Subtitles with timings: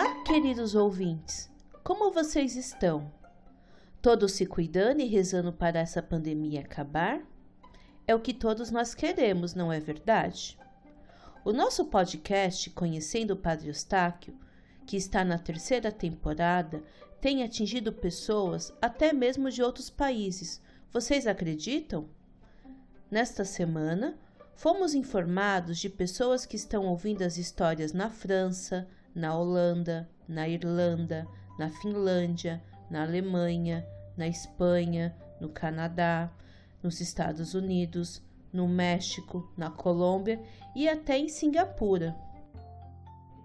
[0.00, 1.50] Olá, queridos ouvintes.
[1.82, 3.12] Como vocês estão?
[4.00, 7.20] Todos se cuidando e rezando para essa pandemia acabar?
[8.06, 10.56] É o que todos nós queremos, não é verdade?
[11.44, 14.38] O nosso podcast Conhecendo o Padre Eustáquio,
[14.86, 16.80] que está na terceira temporada,
[17.20, 20.62] tem atingido pessoas até mesmo de outros países.
[20.92, 22.08] Vocês acreditam?
[23.10, 24.16] Nesta semana,
[24.54, 31.26] fomos informados de pessoas que estão ouvindo as histórias na França, na Holanda, na Irlanda,
[31.58, 36.30] na Finlândia, na Alemanha, na Espanha, no Canadá,
[36.82, 40.40] nos Estados Unidos, no México, na Colômbia
[40.74, 42.16] e até em Singapura.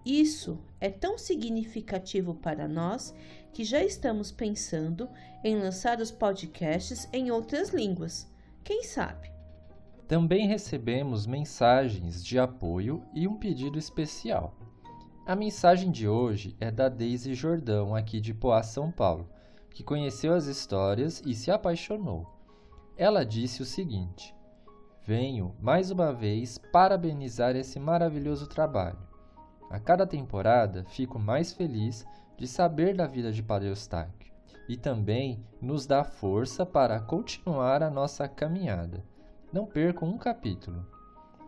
[0.04, 3.14] Isso é tão significativo para nós
[3.52, 5.08] que já estamos pensando
[5.42, 8.30] em lançar os podcasts em outras línguas.
[8.62, 9.32] Quem sabe?
[10.06, 14.54] Também recebemos mensagens de apoio e um pedido especial.
[15.26, 19.26] A mensagem de hoje é da Daisy Jordão, aqui de Poá, São Paulo,
[19.70, 22.30] que conheceu as histórias e se apaixonou.
[22.94, 24.36] Ela disse o seguinte:
[25.02, 28.98] Venho mais uma vez parabenizar esse maravilhoso trabalho.
[29.70, 32.04] A cada temporada fico mais feliz
[32.36, 34.30] de saber da vida de Padre Eustáquio
[34.68, 39.02] e também nos dá força para continuar a nossa caminhada.
[39.50, 40.86] Não percam um capítulo.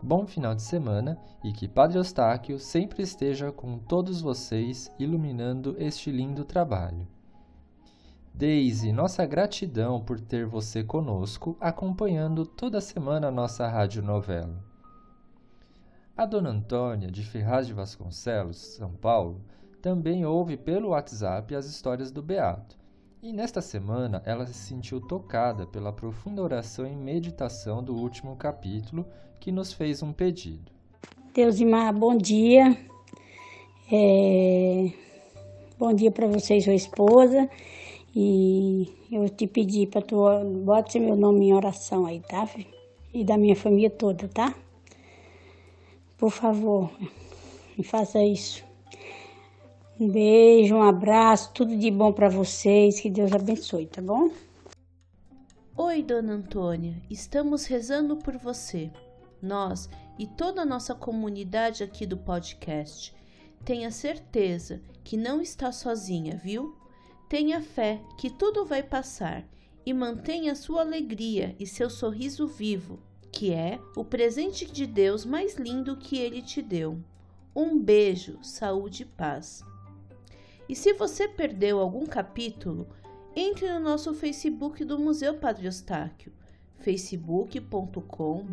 [0.07, 6.13] Bom final de semana e que Padre Eustáquio sempre esteja com todos vocês iluminando este
[6.13, 7.09] lindo trabalho.
[8.33, 14.63] Daisy, nossa gratidão por ter você conosco, acompanhando toda semana a nossa radionovela.
[16.17, 19.41] A dona Antônia, de Ferraz de Vasconcelos, São Paulo,
[19.83, 22.79] também ouve pelo WhatsApp as histórias do Beato.
[23.27, 29.05] E nesta semana ela se sentiu tocada pela profunda oração e meditação do último capítulo
[29.41, 30.71] que nos fez um pedido.
[31.35, 32.79] Deusimar, bom dia.
[33.91, 34.93] É...
[35.77, 37.51] Bom dia para você e sua esposa.
[38.15, 40.25] E eu te pedi para tu
[40.65, 42.49] bote meu nome em oração aí, tá?
[43.13, 44.55] E da minha família toda, tá?
[46.17, 46.93] Por favor,
[47.77, 48.66] me faça isso.
[49.99, 54.31] Um beijo, um abraço, tudo de bom para vocês, que Deus abençoe, tá bom?
[55.75, 58.91] Oi, dona Antônia, estamos rezando por você.
[59.41, 63.15] Nós e toda a nossa comunidade aqui do podcast.
[63.65, 66.77] Tenha certeza que não está sozinha, viu?
[67.27, 69.49] Tenha fé que tudo vai passar
[69.87, 72.99] e mantenha sua alegria e seu sorriso vivo,
[73.33, 76.99] que é o presente de Deus mais lindo que ele te deu.
[77.55, 79.65] Um beijo, saúde e paz.
[80.69, 82.89] E se você perdeu algum capítulo,
[83.35, 86.33] entre no nosso Facebook do Museu Padre Eustáquio,
[86.79, 88.45] facebook.com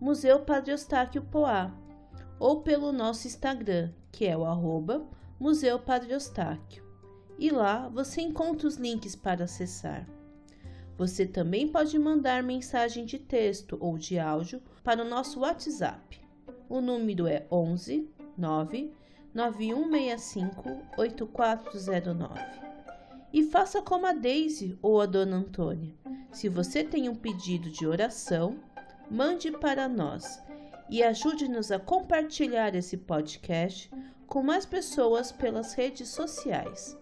[0.00, 1.72] Museu Padre Eustáquio Poá,
[2.38, 5.06] ou pelo nosso Instagram, que é o arroba
[5.38, 6.88] Museu Padre Eustáquio
[7.38, 10.06] e lá você encontra os links para acessar.
[10.96, 16.20] Você também pode mandar mensagem de texto ou de áudio para o nosso WhatsApp.
[16.68, 18.92] O número é 11 9
[19.38, 22.40] 9165 8409.
[23.32, 25.94] E faça como a Daisy ou a Dona Antônia.
[26.32, 28.56] Se você tem um pedido de oração,
[29.08, 30.42] mande para nós
[30.90, 33.88] e ajude-nos a compartilhar esse podcast
[34.26, 36.98] com mais pessoas pelas redes sociais.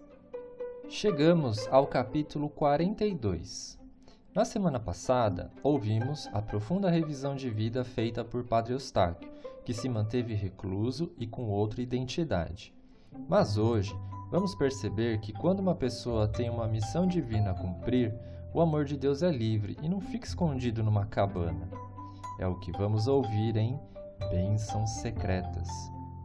[0.90, 3.78] Chegamos ao capítulo 42.
[4.34, 9.35] Na semana passada, ouvimos a profunda revisão de vida feita por Padre Eustáquio,
[9.66, 12.72] que se manteve recluso e com outra identidade.
[13.28, 13.94] Mas hoje,
[14.30, 18.14] vamos perceber que quando uma pessoa tem uma missão divina a cumprir,
[18.54, 21.68] o amor de Deus é livre e não fica escondido numa cabana.
[22.38, 23.78] É o que vamos ouvir em
[24.30, 25.68] Bênçãos Secretas.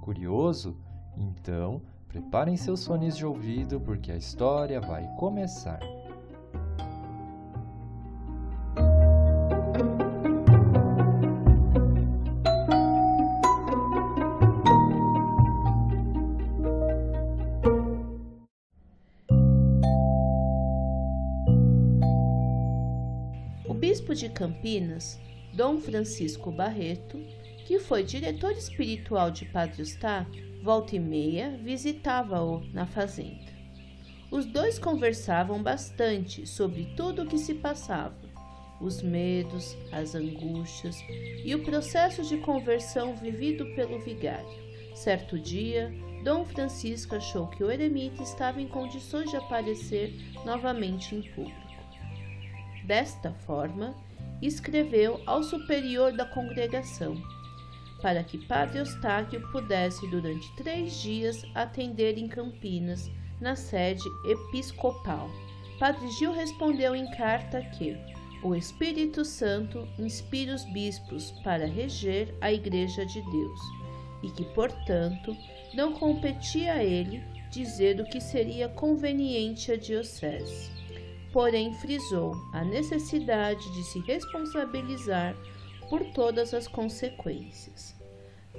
[0.02, 0.78] Curioso?
[1.18, 5.80] Então, Preparem seus fones de ouvido porque a história vai começar.
[23.92, 25.20] Bispo de Campinas,
[25.54, 27.20] Dom Francisco Barreto,
[27.68, 33.52] que foi diretor espiritual de Padre Eustáquio, volta e meia visitava-o na fazenda.
[34.32, 38.16] Os dois conversavam bastante sobre tudo o que se passava,
[38.80, 40.96] os medos, as angústias
[41.44, 44.48] e o processo de conversão vivido pelo vigário.
[44.96, 45.94] Certo dia,
[46.24, 50.14] Dom Francisco achou que o eremita estava em condições de aparecer
[50.46, 51.71] novamente em público.
[52.92, 53.96] Desta forma,
[54.42, 57.16] escreveu ao superior da congregação
[58.02, 63.10] para que Padre Eustáquio pudesse durante três dias atender em Campinas,
[63.40, 65.30] na sede episcopal.
[65.80, 67.96] Padre Gil respondeu em carta que
[68.44, 73.60] o Espírito Santo inspira os bispos para reger a Igreja de Deus
[74.22, 75.34] e que, portanto,
[75.74, 80.81] não competia a ele dizer o que seria conveniente à Diocese.
[81.32, 85.36] Porém, frisou a necessidade de se responsabilizar
[85.90, 87.96] por todas as consequências.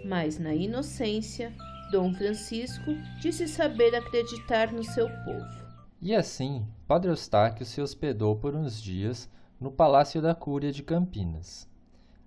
[0.05, 1.55] Mas, na inocência,
[1.91, 5.63] Dom Francisco disse saber acreditar no seu povo.
[6.01, 9.31] E assim, Padre Eustáquio se hospedou por uns dias
[9.61, 11.69] no Palácio da Cúria de Campinas.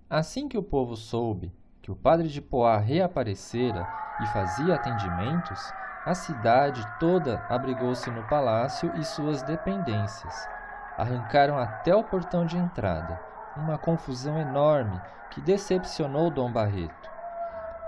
[0.08, 1.52] Assim que o povo soube
[1.82, 3.86] que o padre de Poá reaparecera
[4.20, 5.60] e fazia atendimentos,
[6.06, 10.48] a cidade toda abrigou-se no palácio e suas dependências.
[10.96, 13.20] Arrancaram até o portão de entrada,
[13.56, 15.00] uma confusão enorme
[15.32, 17.10] que decepcionou Dom Barreto.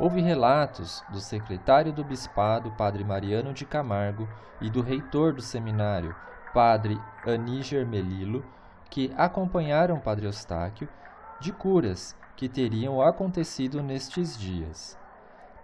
[0.01, 4.29] Houve relatos do secretário do bispado, padre Mariano de Camargo,
[4.61, 6.15] e do reitor do seminário,
[6.53, 8.45] padre Aníger Melilo,
[8.91, 10.89] que acompanharam padre Eustáquio,
[11.39, 14.99] de curas que teriam acontecido nestes dias.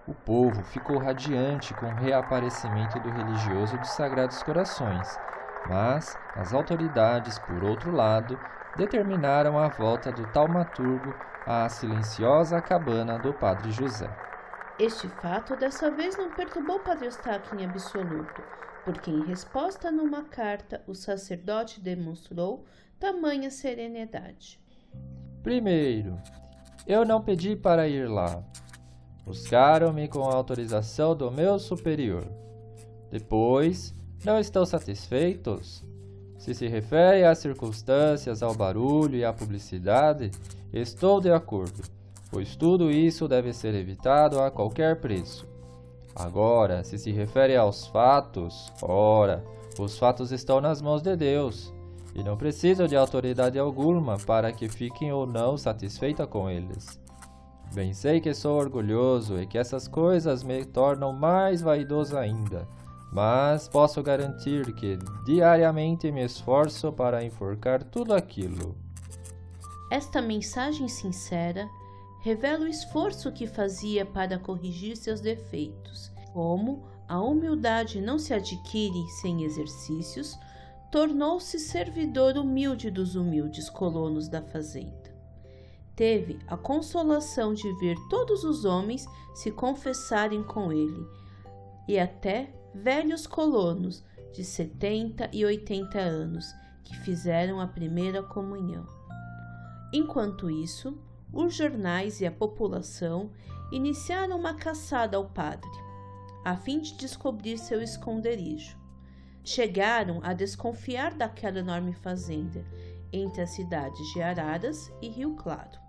[0.06, 5.18] O povo ficou radiante com o reaparecimento do religioso dos Sagrados Corações,
[5.66, 8.38] mas as autoridades, por outro lado,
[8.76, 11.14] determinaram a volta do taumaturgo
[11.46, 14.10] à silenciosa cabana do Padre José.
[14.78, 18.42] Este fato dessa vez não perturbou Padre Eustáquio em absoluto,
[18.84, 22.66] porque em resposta numa carta o sacerdote demonstrou
[23.00, 24.60] tamanha serenidade.
[25.42, 26.20] Primeiro,
[26.86, 28.42] eu não pedi para ir lá.
[29.24, 32.26] Buscaram-me com a autorização do meu superior.
[33.10, 33.94] Depois,
[34.24, 35.84] não estão satisfeitos?
[36.38, 40.30] Se se refere às circunstâncias, ao barulho e à publicidade,
[40.72, 41.82] estou de acordo,
[42.30, 45.46] pois tudo isso deve ser evitado a qualquer preço.
[46.14, 49.42] Agora, se se refere aos fatos, ora,
[49.78, 51.72] os fatos estão nas mãos de Deus,
[52.14, 57.00] e não precisam de autoridade alguma para que fiquem ou não satisfeita com eles.
[57.74, 62.68] Bem sei que sou orgulhoso e que essas coisas me tornam mais vaidoso ainda
[63.14, 68.76] mas posso garantir que diariamente me esforço para enforcar tudo aquilo.
[69.88, 71.70] Esta mensagem sincera
[72.22, 76.10] revela o esforço que fazia para corrigir seus defeitos.
[76.32, 80.36] Como a humildade não se adquire sem exercícios,
[80.90, 85.03] tornou-se servidor humilde dos humildes colonos da fazenda.
[85.96, 91.06] Teve a consolação de ver todos os homens se confessarem com ele
[91.86, 96.52] e até velhos colonos de 70 e 80 anos
[96.82, 98.84] que fizeram a primeira comunhão.
[99.92, 100.98] Enquanto isso,
[101.32, 103.30] os jornais e a população
[103.70, 105.70] iniciaram uma caçada ao padre,
[106.44, 108.76] a fim de descobrir seu esconderijo.
[109.44, 112.64] Chegaram a desconfiar daquela enorme fazenda
[113.12, 115.83] entre as cidades de Araras e Rio Claro.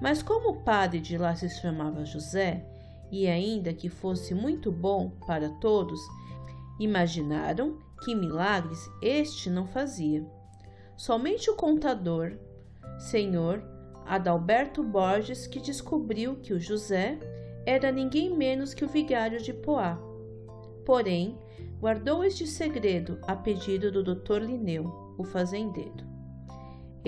[0.00, 2.64] Mas como o padre de lá se chamava José,
[3.10, 6.00] e ainda que fosse muito bom para todos,
[6.78, 10.26] imaginaram que milagres este não fazia.
[10.96, 12.36] Somente o contador,
[12.98, 13.62] senhor
[14.04, 17.18] Adalberto Borges, que descobriu que o José
[17.64, 19.98] era ninguém menos que o vigário de Poá.
[20.84, 21.36] Porém,
[21.80, 24.38] guardou este segredo a pedido do Dr.
[24.42, 26.15] Lineu, o fazendeiro.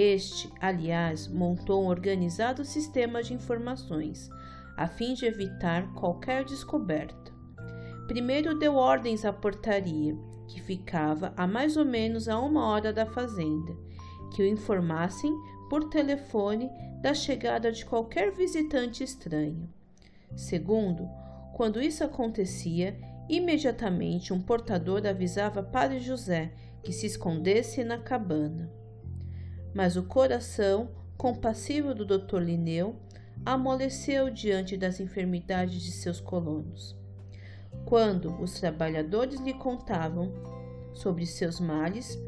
[0.01, 4.31] Este, aliás, montou um organizado sistema de informações
[4.77, 7.33] a fim de evitar qualquer descoberta.
[8.07, 13.07] Primeiro deu ordens à portaria, que ficava a mais ou menos a uma hora da
[13.07, 13.77] fazenda,
[14.33, 15.37] que o informassem
[15.69, 16.71] por telefone
[17.03, 19.69] da chegada de qualquer visitante estranho.
[20.37, 21.09] Segundo,
[21.57, 22.97] quando isso acontecia,
[23.29, 26.53] imediatamente um portador avisava Padre José
[26.85, 28.79] que se escondesse na cabana.
[29.75, 32.39] Mas o coração compassivo do Dr.
[32.39, 32.97] Lineu
[33.45, 36.97] amoleceu diante das enfermidades de seus colonos.
[37.85, 40.33] Quando os trabalhadores lhe contavam
[40.93, 42.19] sobre seus males,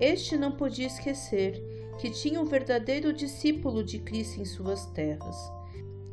[0.00, 1.62] este não podia esquecer
[1.98, 5.36] que tinha um verdadeiro discípulo de Cristo em suas terras,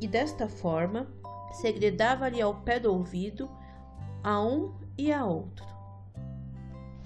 [0.01, 1.07] e desta forma
[1.53, 3.49] segredava-lhe ao pé do ouvido
[4.23, 5.65] a um e a outro.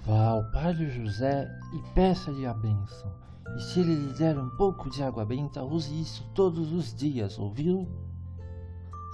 [0.00, 3.29] Vá ao Padre José e peça-lhe a bênção.
[3.56, 7.38] E se ele lhe der um pouco de água benta, use isso todos os dias,
[7.38, 7.88] ouviu?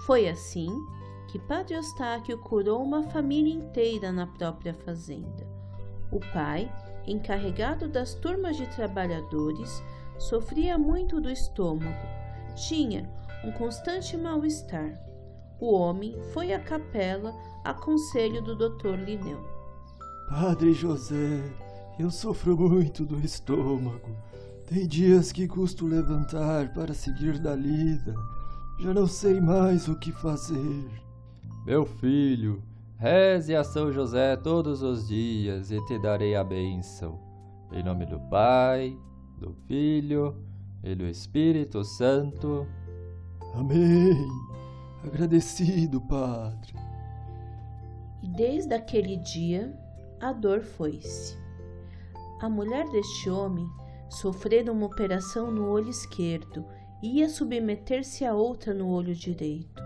[0.05, 0.69] Foi assim
[1.29, 5.47] que Padre Eustáquio curou uma família inteira na própria fazenda.
[6.13, 6.71] O pai,
[7.07, 9.83] encarregado das turmas de trabalhadores,
[10.19, 12.07] sofria muito do estômago.
[12.55, 13.11] Tinha
[13.45, 14.93] um constante mal-estar.
[15.61, 19.41] O homem foi à capela a conselho do doutor Lineu.
[20.29, 21.43] Padre José,
[21.99, 24.17] eu sofro muito do estômago.
[24.67, 28.15] Tem dias que custo levantar para seguir da lida.
[28.79, 30.91] Já não sei mais o que fazer.
[31.65, 32.63] Meu filho,
[32.99, 37.19] reze a São José todos os dias e te darei a bênção.
[37.73, 38.97] Em nome do Pai,
[39.39, 40.37] do Filho
[40.85, 42.67] e do Espírito Santo.
[43.55, 44.29] Amém.
[45.03, 46.75] Agradecido, Padre.
[48.23, 49.75] E desde aquele dia
[50.21, 51.46] a dor foi-se.
[52.39, 53.67] A mulher deste homem
[54.11, 56.67] sofrera uma operação no olho esquerdo
[57.03, 59.83] e ia submeter-se a outra no olho direito.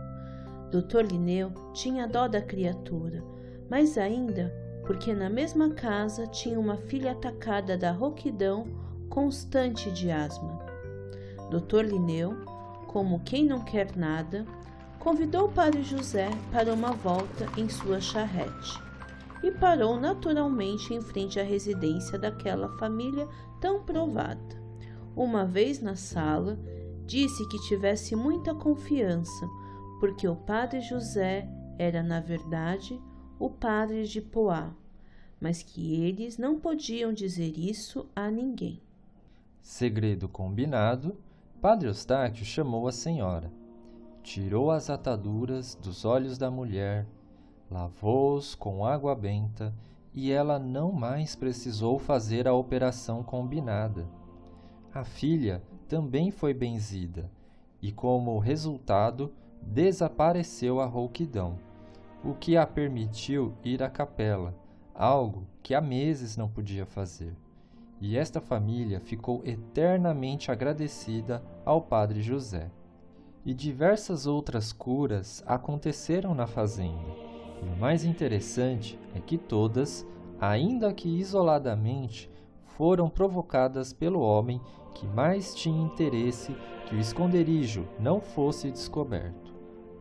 [0.70, 1.12] Dr.
[1.12, 3.22] Linneu tinha dó da criatura,
[3.68, 4.52] mas ainda
[4.84, 8.66] porque na mesma casa tinha uma filha atacada da rouquidão
[9.08, 10.58] constante de asma.
[11.50, 11.84] Dr.
[11.84, 12.36] Linneu,
[12.88, 14.44] como quem não quer nada,
[14.98, 18.89] convidou o padre José para uma volta em sua charrete
[19.42, 23.28] e parou naturalmente em frente à residência daquela família
[23.60, 24.60] tão provada.
[25.16, 26.58] Uma vez na sala,
[27.06, 29.48] disse que tivesse muita confiança,
[29.98, 33.00] porque o padre José era, na verdade,
[33.38, 34.72] o padre de Poá,
[35.40, 38.80] mas que eles não podiam dizer isso a ninguém.
[39.60, 41.16] Segredo combinado,
[41.60, 43.52] Padre Eustáquio chamou a senhora,
[44.22, 47.06] tirou as ataduras dos olhos da mulher
[47.70, 49.72] lavou-os com água benta
[50.12, 54.08] e ela não mais precisou fazer a operação combinada.
[54.92, 57.30] A filha também foi benzida
[57.80, 61.58] e, como resultado, desapareceu a rouquidão,
[62.24, 64.54] o que a permitiu ir à capela,
[64.92, 67.36] algo que há meses não podia fazer.
[68.00, 72.70] E esta família ficou eternamente agradecida ao Padre José.
[73.44, 77.29] E diversas outras curas aconteceram na fazenda
[77.62, 80.06] e o mais interessante é que todas,
[80.40, 82.30] ainda que isoladamente,
[82.64, 84.60] foram provocadas pelo homem
[84.94, 86.54] que mais tinha interesse
[86.86, 89.52] que o esconderijo não fosse descoberto.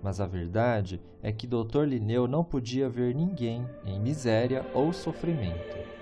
[0.01, 1.83] Mas a verdade é que Dr.
[1.83, 5.98] Linneu não podia ver ninguém em miséria ou sofrimento.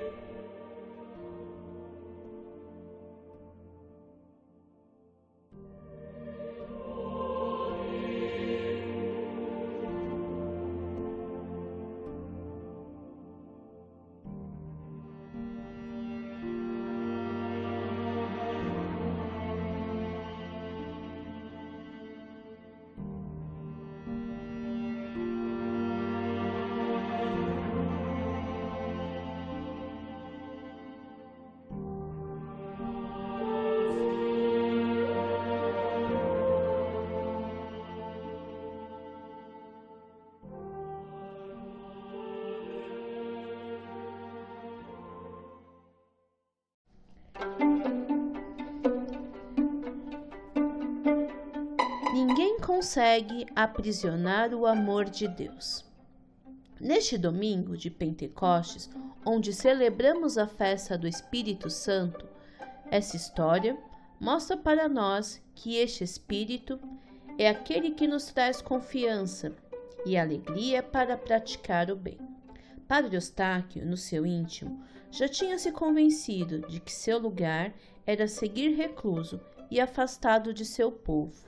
[52.78, 55.84] Consegue aprisionar o amor de Deus.
[56.80, 58.88] Neste domingo de Pentecostes,
[59.26, 62.30] onde celebramos a festa do Espírito Santo,
[62.92, 63.76] essa história
[64.20, 66.80] mostra para nós que este Espírito
[67.36, 69.56] é aquele que nos traz confiança
[70.06, 72.20] e alegria para praticar o bem.
[72.88, 77.74] Padre Eustáquio, no seu íntimo, já tinha se convencido de que seu lugar
[78.06, 79.42] era seguir recluso
[79.72, 81.47] e afastado de seu povo.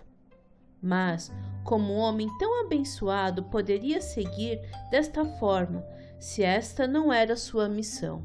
[0.81, 1.31] Mas,
[1.63, 4.59] como homem tão abençoado poderia seguir
[4.89, 5.85] desta forma
[6.19, 8.23] se esta não era sua missão?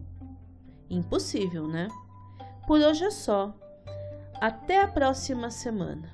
[0.89, 1.89] Impossível, né?
[2.67, 3.55] Por hoje é só.
[4.41, 6.13] Até a próxima semana.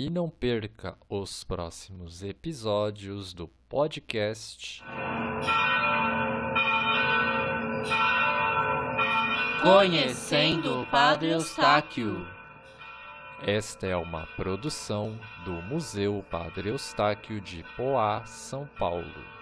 [0.00, 4.82] E não perca os próximos episódios do podcast.
[9.62, 12.26] Conhecendo o Padre Eustáquio.
[13.46, 19.39] Esta é uma produção do Museu Padre Eustáquio de Poá, São Paulo.